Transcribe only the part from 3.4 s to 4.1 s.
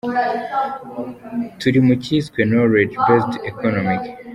economy".